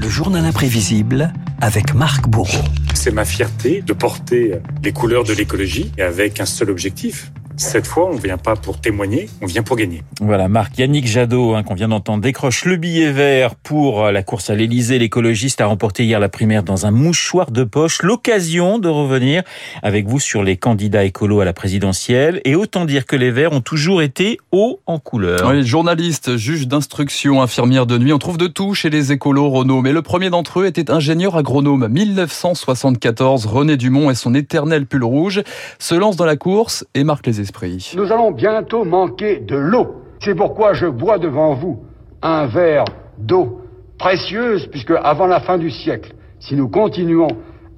Le 0.00 0.08
journal 0.08 0.44
imprévisible 0.44 1.32
avec 1.60 1.94
Marc 1.94 2.28
Bourreau. 2.28 2.64
C'est 2.94 3.10
ma 3.10 3.24
fierté 3.24 3.82
de 3.82 3.92
porter 3.92 4.60
les 4.82 4.92
couleurs 4.92 5.24
de 5.24 5.32
l'écologie 5.32 5.92
avec 5.98 6.40
un 6.40 6.46
seul 6.46 6.70
objectif, 6.70 7.30
cette 7.58 7.86
fois, 7.86 8.08
on 8.10 8.14
ne 8.14 8.20
vient 8.20 8.38
pas 8.38 8.54
pour 8.54 8.80
témoigner, 8.80 9.28
on 9.42 9.46
vient 9.46 9.62
pour 9.62 9.76
gagner. 9.76 10.02
Voilà, 10.20 10.48
Marc 10.48 10.78
Yannick 10.78 11.06
Jadot, 11.06 11.54
hein, 11.54 11.64
qu'on 11.64 11.74
vient 11.74 11.88
d'entendre, 11.88 12.22
décroche 12.22 12.64
le 12.64 12.76
billet 12.76 13.10
vert 13.10 13.56
pour 13.56 14.04
euh, 14.04 14.12
la 14.12 14.22
course 14.22 14.48
à 14.48 14.54
l'Elysée. 14.54 14.98
L'écologiste 14.98 15.60
a 15.60 15.66
remporté 15.66 16.04
hier 16.04 16.20
la 16.20 16.28
primaire 16.28 16.62
dans 16.62 16.86
un 16.86 16.92
mouchoir 16.92 17.50
de 17.50 17.64
poche. 17.64 18.02
L'occasion 18.02 18.78
de 18.78 18.88
revenir 18.88 19.42
avec 19.82 20.06
vous 20.06 20.20
sur 20.20 20.44
les 20.44 20.56
candidats 20.56 21.04
écolos 21.04 21.40
à 21.40 21.44
la 21.44 21.52
présidentielle. 21.52 22.40
Et 22.44 22.54
autant 22.54 22.84
dire 22.84 23.06
que 23.06 23.16
les 23.16 23.32
Verts 23.32 23.52
ont 23.52 23.60
toujours 23.60 24.02
été 24.02 24.38
hauts 24.52 24.80
en 24.86 25.00
couleur. 25.00 25.50
Oui, 25.50 25.66
journaliste, 25.66 26.36
juge 26.36 26.68
d'instruction, 26.68 27.42
infirmière 27.42 27.86
de 27.86 27.98
nuit, 27.98 28.12
on 28.12 28.18
trouve 28.18 28.38
de 28.38 28.46
tout 28.46 28.74
chez 28.74 28.88
les 28.88 29.10
écolos, 29.10 29.50
Renault. 29.50 29.82
Mais 29.82 29.92
le 29.92 30.02
premier 30.02 30.30
d'entre 30.30 30.60
eux 30.60 30.66
était 30.66 30.90
ingénieur 30.90 31.36
agronome. 31.36 31.88
1974, 31.88 33.46
René 33.46 33.76
Dumont 33.76 34.10
et 34.10 34.14
son 34.14 34.34
éternel 34.34 34.86
pull 34.86 35.02
rouge 35.02 35.42
se 35.80 35.94
lancent 35.96 36.16
dans 36.16 36.24
la 36.24 36.36
course 36.36 36.86
et 36.94 37.02
marquent 37.02 37.26
les 37.26 37.40
nous 37.96 38.12
allons 38.12 38.30
bientôt 38.30 38.84
manquer 38.84 39.40
de 39.40 39.56
l'eau. 39.56 40.02
C'est 40.20 40.34
pourquoi 40.34 40.72
je 40.72 40.86
bois 40.86 41.18
devant 41.18 41.54
vous 41.54 41.84
un 42.22 42.46
verre 42.46 42.84
d'eau 43.18 43.60
précieuse, 43.98 44.66
puisque 44.66 44.92
avant 45.02 45.26
la 45.26 45.40
fin 45.40 45.58
du 45.58 45.70
siècle, 45.70 46.14
si 46.40 46.54
nous 46.54 46.68
continuons 46.68 47.28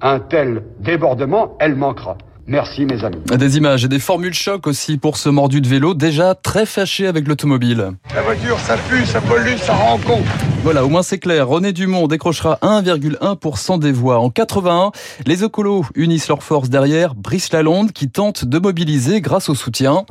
un 0.01 0.19
tel 0.19 0.63
débordement, 0.79 1.55
elle 1.59 1.75
manquera. 1.75 2.17
Merci 2.47 2.85
mes 2.85 3.03
amis. 3.03 3.17
Des 3.25 3.57
images 3.57 3.85
et 3.85 3.87
des 3.87 3.99
formules 3.99 4.33
choc 4.33 4.67
aussi 4.67 4.97
pour 4.97 5.17
ce 5.17 5.29
mordu 5.29 5.61
de 5.61 5.67
vélo 5.67 5.93
déjà 5.93 6.35
très 6.35 6.65
fâché 6.65 7.07
avec 7.07 7.27
l'automobile. 7.27 7.91
La 8.15 8.21
voiture, 8.21 8.59
ça 8.59 8.77
pue, 8.89 9.05
ça 9.05 9.21
pollue, 9.21 9.57
ça 9.57 9.73
rend 9.73 9.97
compte. 9.97 10.25
Voilà, 10.63 10.85
au 10.85 10.89
moins 10.89 11.03
c'est 11.03 11.19
clair. 11.19 11.47
René 11.47 11.73
Dumont 11.73 12.07
décrochera 12.07 12.57
1,1% 12.61 13.79
des 13.79 13.91
voix. 13.91 14.19
En 14.19 14.29
81, 14.29 14.91
les 15.25 15.43
écolos 15.43 15.85
unissent 15.95 16.27
leurs 16.27 16.43
forces 16.43 16.69
derrière 16.69 17.15
Brice 17.15 17.51
Lalonde 17.53 17.91
qui 17.91 18.09
tente 18.09 18.45
de 18.45 18.59
mobiliser 18.59 19.21
grâce 19.21 19.49
au 19.49 19.55
soutien 19.55 20.05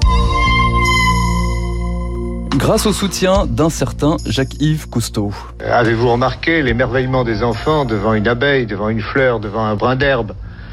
grâce 2.57 2.85
au 2.85 2.93
soutien 2.93 3.47
d'un 3.47 3.71
certain 3.71 4.17
Jacques-Yves 4.27 4.89
Cousteau. 4.89 5.33
Avez-vous 5.65 6.13
remarqué 6.13 6.63
l'émerveillement 6.63 7.25
des 7.25 7.43
enfants 7.43 7.87
devant 7.87 8.13
une 8.13 8.29
abeille, 8.29 8.67
devant 8.67 8.91
une 8.91 9.01
fleur, 9.01 9.41
devant 9.41 9.65
un 9.65 9.77
brin 9.77 9.97
d'herbe? 9.97 10.33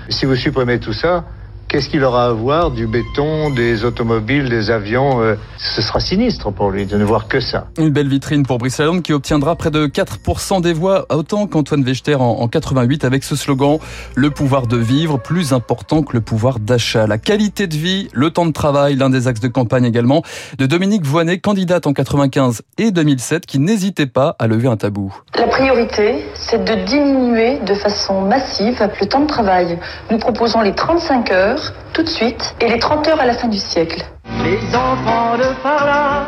Si 0.09 0.25
vous 0.25 0.35
supprimez 0.35 0.79
tout 0.79 0.93
ça, 0.93 1.23
Qu'est-ce 1.69 1.89
qu'il 1.89 2.01
aura 2.05 2.27
à 2.27 2.31
voir 2.31 2.71
du 2.71 2.87
béton, 2.87 3.49
des 3.49 3.83
automobiles, 3.83 4.47
des 4.47 4.71
avions 4.71 5.21
euh, 5.21 5.35
Ce 5.57 5.81
sera 5.81 5.99
sinistre 5.99 6.49
pour 6.49 6.71
lui 6.71 6.85
de 6.85 6.95
ne 6.95 7.03
voir 7.03 7.27
que 7.27 7.41
ça. 7.41 7.67
Une 7.77 7.89
belle 7.89 8.07
vitrine 8.07 8.45
pour 8.45 8.57
Brice 8.57 8.77
Lalonde 8.77 9.03
qui 9.03 9.11
obtiendra 9.11 9.57
près 9.57 9.69
de 9.69 9.85
4% 9.85 10.61
des 10.61 10.71
voix, 10.71 11.05
autant 11.09 11.45
qu'Antoine 11.45 11.83
Wechter 11.83 12.15
en, 12.15 12.39
en 12.39 12.47
88 12.47 13.03
avec 13.03 13.25
ce 13.25 13.35
slogan 13.35 13.79
«Le 14.15 14.29
pouvoir 14.29 14.67
de 14.67 14.77
vivre, 14.77 15.19
plus 15.19 15.51
important 15.51 16.03
que 16.03 16.13
le 16.13 16.21
pouvoir 16.21 16.59
d'achat». 16.59 17.05
La 17.07 17.17
qualité 17.17 17.67
de 17.67 17.75
vie, 17.75 18.07
le 18.13 18.29
temps 18.29 18.45
de 18.45 18.53
travail, 18.53 18.95
l'un 18.95 19.09
des 19.09 19.27
axes 19.27 19.41
de 19.41 19.49
campagne 19.49 19.83
également, 19.83 20.23
de 20.57 20.65
Dominique 20.67 21.05
Voinet, 21.05 21.39
candidate 21.39 21.85
en 21.85 21.91
95 21.91 22.61
et 22.77 22.91
2007, 22.91 23.45
qui 23.45 23.59
n'hésitait 23.59 24.05
pas 24.05 24.37
à 24.39 24.47
lever 24.47 24.69
un 24.69 24.77
tabou. 24.77 25.13
La 25.35 25.47
priorité, 25.47 26.23
c'est 26.33 26.63
de 26.63 26.85
diminuer 26.85 27.59
de 27.59 27.73
façon 27.73 28.21
massive 28.21 28.87
le 29.01 29.07
temps 29.07 29.19
de 29.19 29.27
travail. 29.27 29.77
Nous 30.09 30.17
proposons 30.17 30.61
les 30.61 30.73
35 30.73 31.31
heures 31.31 31.56
tout 31.93 32.03
de 32.03 32.09
suite 32.09 32.55
et 32.61 32.69
les 32.69 32.79
30 32.79 33.07
heures 33.07 33.21
à 33.21 33.25
la 33.25 33.33
fin 33.33 33.47
du 33.47 33.57
siècle. 33.57 34.05
Les 34.43 34.59
enfants 34.75 35.37
de 35.37 35.49
par 35.61 35.85
là 35.85 36.27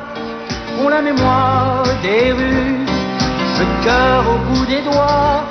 ont 0.82 0.90
la 0.90 1.02
mémoire 1.02 1.84
des 2.02 2.32
rues, 2.32 2.86
le 3.60 3.84
cœur 3.84 4.24
au 4.34 4.38
bout 4.48 4.66
des 4.66 4.82
doigts, 4.82 5.44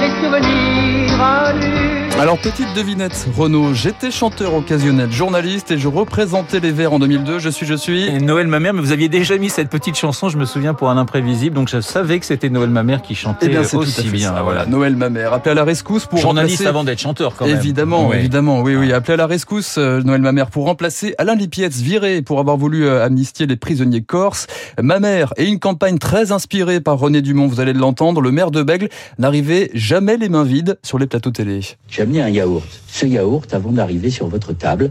les 0.00 0.10
souvenirs 0.20 1.22
à. 1.22 2.01
Alors 2.20 2.38
petite 2.38 2.72
devinette, 2.76 3.26
Renaud, 3.36 3.74
j'étais 3.74 4.10
chanteur 4.10 4.54
occasionnel, 4.54 5.10
journaliste 5.10 5.70
et 5.70 5.78
je 5.78 5.88
représentais 5.88 6.60
les 6.60 6.70
Verts 6.70 6.92
en 6.92 6.98
2002. 6.98 7.38
Je 7.38 7.48
suis, 7.48 7.66
je 7.66 7.74
suis. 7.74 8.04
Et 8.04 8.20
Noël 8.20 8.46
ma 8.46 8.60
mère, 8.60 8.74
mais 8.74 8.80
vous 8.80 8.92
aviez 8.92 9.08
déjà 9.08 9.38
mis 9.38 9.48
cette 9.48 9.70
petite 9.70 9.96
chanson, 9.96 10.28
je 10.28 10.36
me 10.36 10.44
souviens 10.44 10.74
pour 10.74 10.90
un 10.90 10.98
imprévisible, 10.98 11.56
donc 11.56 11.68
je 11.68 11.80
savais 11.80 12.20
que 12.20 12.26
c'était 12.26 12.50
Noël 12.50 12.70
ma 12.70 12.82
mère 12.82 13.02
qui 13.02 13.14
chantait 13.14 13.46
eh 13.46 13.48
bien, 13.48 13.62
aussi 13.62 14.08
bien. 14.08 14.34
Ça, 14.34 14.42
voilà, 14.42 14.66
Noël 14.66 14.94
ma 14.94 15.08
mère, 15.08 15.32
appelé 15.32 15.52
à 15.52 15.54
la 15.54 15.64
rescousse 15.64 16.06
pour 16.06 16.18
journaliste 16.18 16.58
remplacer... 16.58 16.68
avant 16.68 16.84
d'être 16.84 17.00
chanteur 17.00 17.34
quand 17.34 17.46
même. 17.46 17.56
Évidemment, 17.56 18.08
ouais. 18.08 18.18
évidemment, 18.18 18.60
oui, 18.60 18.76
oui, 18.76 18.92
appelé 18.92 19.14
à 19.14 19.16
la 19.16 19.26
rescousse, 19.26 19.76
euh, 19.78 20.00
Noël 20.02 20.20
ma 20.20 20.32
mère 20.32 20.50
pour 20.50 20.66
remplacer 20.66 21.14
Alain 21.18 21.34
Lipietz, 21.34 21.80
viré 21.80 22.22
pour 22.22 22.38
avoir 22.38 22.56
voulu 22.56 22.86
euh, 22.86 23.04
amnistier 23.04 23.46
les 23.46 23.56
prisonniers 23.56 24.02
corses. 24.02 24.46
Ma 24.80 25.00
mère 25.00 25.32
et 25.38 25.46
une 25.46 25.58
campagne 25.58 25.98
très 25.98 26.30
inspirée 26.30 26.80
par 26.80 26.98
René 26.98 27.22
Dumont, 27.22 27.48
vous 27.48 27.60
allez 27.60 27.72
l'entendre, 27.72 28.20
le 28.20 28.30
maire 28.30 28.50
de 28.50 28.62
Bègle 28.62 28.90
n'arrivait 29.18 29.70
jamais 29.74 30.18
les 30.18 30.28
mains 30.28 30.44
vides 30.44 30.78
sur 30.82 30.98
les 30.98 31.06
plateaux 31.06 31.30
télé. 31.30 31.62
J'ai 32.02 32.08
amené 32.08 32.22
un 32.22 32.30
yaourt 32.30 32.66
ce 32.88 33.06
yaourt, 33.06 33.54
avant 33.54 33.70
d'arriver 33.70 34.10
sur 34.10 34.26
votre 34.26 34.52
table, 34.52 34.90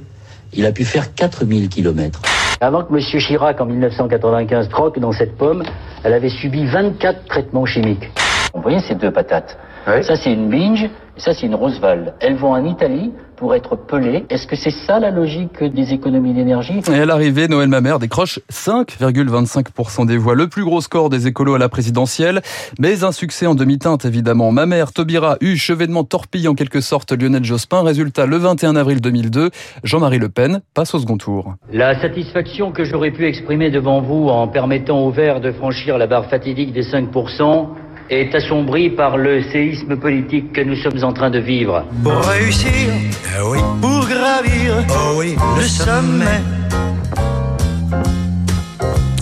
il 0.54 0.66
a 0.66 0.72
pu 0.72 0.86
faire 0.86 1.14
4000 1.14 1.68
kilomètres. 1.68 2.22
Avant 2.62 2.84
que 2.84 2.94
M. 2.94 3.02
Chirac, 3.02 3.60
en 3.60 3.66
1995, 3.66 4.70
croque 4.70 4.98
dans 4.98 5.12
cette 5.12 5.36
pomme, 5.36 5.62
elle 6.06 6.14
avait 6.14 6.30
subi 6.30 6.66
24 6.66 7.26
traitements 7.26 7.66
chimiques. 7.66 8.10
Vous 8.54 8.62
voyez 8.62 8.80
ces 8.80 8.96
deux 8.96 9.12
patates 9.12 9.58
oui. 9.88 10.04
Ça, 10.04 10.16
c'est 10.16 10.34
une 10.34 10.50
binge, 10.50 10.84
et 10.84 11.20
ça, 11.20 11.34
c'est 11.34 11.46
une 11.46 11.56
Roosevelt. 11.56 12.14
Elles 12.20 12.36
vont 12.36 12.52
en 12.52 12.66
Italie 12.66 13.12
pour 13.36 13.56
être 13.56 13.76
pelées. 13.76 14.26
Est-ce 14.30 14.46
que 14.46 14.56
c'est 14.56 14.70
ça 14.72 15.00
la 15.00 15.10
logique 15.10 15.64
des 15.64 15.94
économies 15.94 16.34
d'énergie? 16.34 16.80
Et 16.92 17.00
à 17.00 17.06
l'arrivée, 17.06 17.48
Noël 17.48 17.70
Mamère 17.70 17.98
décroche 17.98 18.40
5,25% 18.52 20.06
des 20.06 20.18
voix. 20.18 20.36
Le 20.36 20.48
plus 20.48 20.64
gros 20.64 20.80
score 20.80 21.10
des 21.10 21.26
écolos 21.26 21.56
à 21.56 21.58
la 21.58 21.68
présidentielle, 21.68 22.42
mais 22.80 23.04
un 23.04 23.12
succès 23.12 23.48
en 23.48 23.56
demi-teinte, 23.56 24.06
évidemment. 24.06 24.52
Mamère, 24.52 24.94
Taubira, 24.94 25.38
eu 25.42 25.56
chevènement 25.58 26.04
torpille 26.04 26.48
en 26.48 26.54
quelque 26.54 26.82
sorte 26.82 27.12
Lionel 27.12 27.44
Jospin. 27.44 27.82
Résultat, 27.82 28.28
le 28.28 28.38
21 28.38 28.76
avril 28.76 29.02
2002, 29.02 29.50
Jean-Marie 29.84 30.20
Le 30.20 30.30
Pen 30.30 30.62
passe 30.76 30.94
au 30.94 31.00
second 31.00 31.18
tour. 31.18 31.56
La 31.74 32.00
satisfaction 32.00 32.72
que 32.72 32.84
j'aurais 32.84 33.12
pu 33.12 33.26
exprimer 33.26 33.72
devant 33.72 34.02
vous 34.02 34.30
en 34.30 34.48
permettant 34.48 35.00
aux 35.00 35.12
Verts 35.12 35.42
de 35.42 35.52
franchir 35.52 35.98
la 35.98 36.06
barre 36.06 36.28
fatidique 36.28 36.74
des 36.74 36.84
5%, 36.84 37.70
est 38.12 38.36
assombri 38.36 38.90
par 38.90 39.16
le 39.18 39.42
séisme 39.52 39.96
politique 39.96 40.52
que 40.52 40.62
nous 40.62 40.76
sommes 40.76 41.02
en 41.04 41.14
train 41.14 41.30
de 41.30 41.40
vivre. 41.40 41.86
Pour 42.04 42.20
réussir, 42.26 42.70
eh 42.70 43.42
oui. 43.48 43.60
pour 43.82 44.06
gravir 44.06 44.86
oh 44.90 45.16
oui. 45.18 45.36
le 45.58 45.64
sommet, 45.64 46.42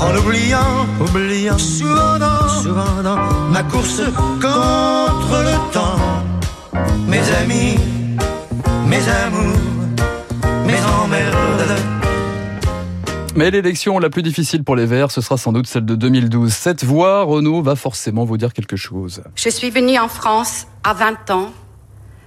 en 0.02 0.18
oubliant, 0.18 0.88
oubliant 1.00 1.58
souvent 1.60 2.18
dans, 2.20 2.50
souvent 2.64 3.04
dans 3.04 3.18
ma 3.52 3.62
course 3.64 4.02
contre 4.42 5.44
le 5.44 5.72
temps, 5.72 6.00
mes 7.08 7.22
amis, 7.44 7.78
mes 8.88 9.08
amours, 9.08 9.60
mes 10.66 10.80
emmerdes. 11.04 11.99
Mais 13.36 13.52
l'élection 13.52 14.00
la 14.00 14.10
plus 14.10 14.24
difficile 14.24 14.64
pour 14.64 14.76
les 14.76 14.86
Verts, 14.86 15.12
ce 15.12 15.22
sera 15.22 15.38
sans 15.38 15.52
doute 15.52 15.68
celle 15.68 15.86
de 15.86 15.96
2012. 15.96 16.52
Cette 16.52 16.84
voix, 16.84 17.24
Renault, 17.24 17.62
va 17.62 17.76
forcément 17.76 18.26
vous 18.26 18.38
dire 18.38 18.54
quelque 18.54 18.76
chose. 18.76 19.24
Je 19.36 19.50
suis 19.50 19.70
venue 19.70 19.98
en 19.98 20.08
France 20.08 20.68
à 20.84 20.94
20 20.94 21.32
ans 21.32 21.52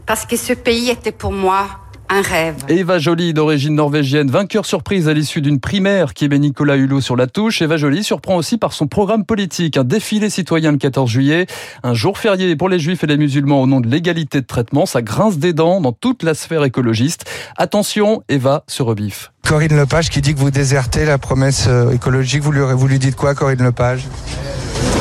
parce 0.07 0.27
que 0.27 0.37
ce 0.37 0.53
pays 0.53 0.91
était 0.91 1.13
pour 1.13 1.33
moi 1.33 1.67
un 2.13 2.21
rêve. 2.21 2.57
Eva 2.69 2.99
Joly, 2.99 3.33
d'origine 3.33 3.75
norvégienne, 3.75 4.31
vainqueur 4.31 4.67
surprise 4.67 5.09
à 5.09 5.15
l'issue 5.15 5.41
d'une 5.41 5.61
primaire 5.61 6.13
qui 6.13 6.29
met 6.29 6.39
Nicolas 6.39 6.77
Hulot 6.77 7.01
sur 7.01 7.17
la 7.17 7.27
touche. 7.27 7.63
Eva 7.63 7.79
Joly 7.79 8.05
surprend 8.05 8.37
aussi 8.37 8.59
par 8.59 8.75
son 8.75 8.87
programme 8.87 9.25
politique, 9.25 9.79
un 9.79 9.85
défilé 9.85 10.29
citoyen 10.29 10.73
le 10.73 10.79
14 10.79 11.11
juillet, 11.11 11.47
un 11.83 11.95
jour 11.95 12.19
férié 12.19 12.55
pour 12.55 12.69
les 12.69 12.79
juifs 12.79 13.03
et 13.03 13.07
les 13.07 13.17
musulmans 13.17 13.63
au 13.63 13.67
nom 13.67 13.81
de 13.81 13.89
l'égalité 13.89 14.43
de 14.43 14.47
traitement. 14.47 14.85
Ça 14.85 15.01
grince 15.01 15.39
des 15.39 15.55
dents 15.55 15.81
dans 15.81 15.93
toute 15.93 16.23
la 16.23 16.35
sphère 16.35 16.65
écologiste. 16.65 17.25
Attention, 17.57 18.23
Eva 18.29 18.65
se 18.67 18.83
rebiffe. 18.83 19.33
Corinne 19.47 19.77
Lepage 19.77 20.11
qui 20.11 20.21
dit 20.21 20.35
que 20.35 20.39
vous 20.39 20.51
désertez 20.51 21.07
la 21.07 21.17
promesse 21.17 21.67
écologique. 21.93 22.43
Vous 22.43 22.53
lui, 22.53 22.61
vous 22.61 22.89
lui 22.89 22.99
dites 22.99 23.17
quoi, 23.17 23.35
Corinne 23.35 23.63
Lepage? 23.63 24.07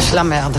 Je 0.09 0.15
la 0.15 0.23
merde. 0.23 0.57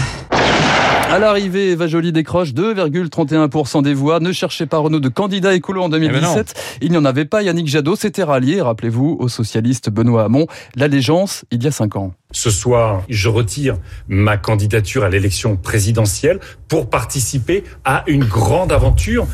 À 1.13 1.19
l'arrivée, 1.19 1.73
Eva 1.73 1.89
Joly 1.89 2.11
décroche 2.11 2.55
2,31% 2.55 3.83
des 3.83 3.93
voix. 3.93 4.19
Ne 4.19 4.33
cherchez 4.33 4.65
pas 4.65 4.79
Renault 4.79 4.99
de 4.99 5.11
candidat 5.11 5.53
écolo 5.53 5.83
en 5.83 5.91
2017. 5.91 6.55
Eh 6.57 6.87
il 6.87 6.91
n'y 6.91 6.97
en 6.97 7.05
avait 7.05 7.27
pas. 7.27 7.43
Yannick 7.43 7.69
Jadot 7.69 7.97
s'était 7.97 8.23
rallié, 8.23 8.63
rappelez-vous, 8.63 9.19
au 9.21 9.29
socialiste 9.29 9.91
Benoît 9.91 10.25
Hamon. 10.25 10.47
L'allégeance, 10.75 11.45
il 11.51 11.63
y 11.63 11.67
a 11.67 11.71
cinq 11.71 11.97
ans. 11.97 12.15
Ce 12.31 12.49
soir, 12.49 13.03
je 13.11 13.29
retire 13.29 13.77
ma 14.09 14.39
candidature 14.39 15.05
à 15.05 15.11
l'élection 15.11 15.57
présidentielle 15.57 16.41
pour 16.67 16.89
participer 16.89 17.63
à 17.85 18.05
une 18.07 18.25
grande 18.25 18.73
aventure. 18.73 19.27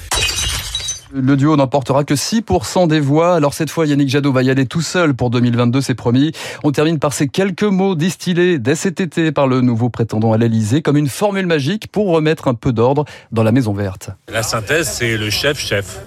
Le 1.13 1.37
duo 1.37 1.57
n'emportera 1.57 2.05
que 2.05 2.15
6% 2.15 2.87
des 2.87 3.01
voix. 3.01 3.35
Alors 3.35 3.55
cette 3.55 3.71
fois, 3.71 3.87
Yannick 3.87 4.09
Jadot 4.09 4.33
va 4.33 4.43
y 4.43 4.51
aller 4.51 4.67
tout 4.67 4.83
seul 4.83 5.15
pour 5.15 5.31
2022, 5.31 5.81
c'est 5.81 5.95
promis. 5.95 6.33
On 6.65 6.71
termine 6.71 6.99
par 6.99 7.13
ces 7.13 7.29
quelques 7.29 7.63
mots 7.63 7.95
distillés 7.95 8.59
dès 8.59 8.75
cet 8.75 9.01
été 9.01 9.33
par 9.33 9.47
le 9.47 9.61
nouveau 9.61 9.89
prétendant 9.89 10.33
à 10.33 10.39
l'Elysée 10.39 10.83
comme 10.83 10.97
une 10.97 11.09
formule 11.09 11.47
magique 11.47 11.89
pour 11.91 12.09
remettre 12.09 12.49
un 12.49 12.55
peu 12.55 12.73
d'ordre 12.73 13.05
dans 13.33 13.43
la 13.43 13.53
Maison 13.53 13.73
Verte. 13.73 14.11
La 14.33 14.43
synthèse, 14.43 14.89
c'est 14.89 15.17
le 15.17 15.31
chef-chef. 15.31 16.01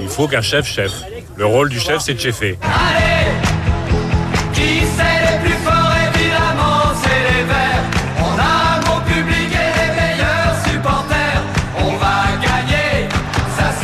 Il 0.00 0.08
faut 0.08 0.28
qu'un 0.28 0.42
chef-chef. 0.42 0.92
Le 1.36 1.46
rôle 1.46 1.68
du 1.68 1.80
chef, 1.80 2.00
c'est 2.00 2.14
de 2.14 2.20
chefer. 2.20 2.58
Allez 2.62 3.47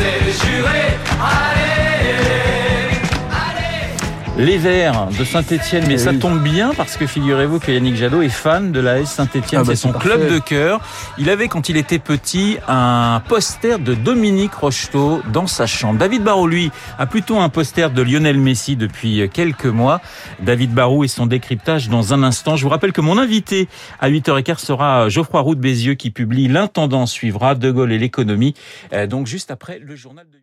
c'est 0.04 0.46
juré. 0.46 0.98
Allez. 1.18 2.23
Les 4.36 4.58
Verts 4.58 5.06
de 5.16 5.22
Saint-Etienne, 5.24 5.84
mais 5.86 5.94
Eh 5.94 5.98
ça 5.98 6.12
tombe 6.12 6.42
bien 6.42 6.72
parce 6.76 6.96
que 6.96 7.06
figurez-vous 7.06 7.60
que 7.60 7.70
Yannick 7.70 7.94
Jadot 7.94 8.20
est 8.20 8.28
fan 8.28 8.72
de 8.72 8.80
la 8.80 8.98
S 8.98 9.10
Saint-Etienne. 9.12 9.60
Ah 9.60 9.64
bah, 9.64 9.64
c'est 9.66 9.76
son 9.76 9.92
club 9.92 10.28
de 10.28 10.40
cœur. 10.40 10.80
Il 11.18 11.30
avait, 11.30 11.46
quand 11.46 11.68
il 11.68 11.76
était 11.76 12.00
petit, 12.00 12.56
un 12.66 13.22
poster 13.28 13.78
de 13.78 13.94
Dominique 13.94 14.52
Rocheteau 14.54 15.22
dans 15.32 15.46
sa 15.46 15.66
chambre. 15.68 16.00
David 16.00 16.24
Barrault, 16.24 16.48
lui, 16.48 16.72
a 16.98 17.06
plutôt 17.06 17.38
un 17.38 17.48
poster 17.48 17.92
de 17.92 18.02
Lionel 18.02 18.38
Messi 18.40 18.74
depuis 18.74 19.30
quelques 19.32 19.66
mois. 19.66 20.00
David 20.40 20.72
Barrault 20.74 21.04
et 21.04 21.08
son 21.08 21.26
décryptage 21.26 21.88
dans 21.88 22.12
un 22.12 22.24
instant. 22.24 22.56
Je 22.56 22.64
vous 22.64 22.70
rappelle 22.70 22.92
que 22.92 23.00
mon 23.00 23.18
invité 23.18 23.68
à 24.00 24.10
8h15 24.10 24.58
sera 24.58 25.08
Geoffroy 25.08 25.40
Roux 25.42 25.54
de 25.54 25.60
Bézieux 25.60 25.94
qui 25.94 26.10
publie 26.10 26.48
L'intendant 26.48 27.06
suivra, 27.06 27.54
De 27.54 27.70
Gaulle 27.70 27.92
et 27.92 27.98
l'économie. 27.98 28.54
Euh, 28.92 29.06
Donc 29.06 29.28
juste 29.28 29.52
après 29.52 29.78
le 29.78 29.94
journal 29.94 30.26
de 30.32 30.38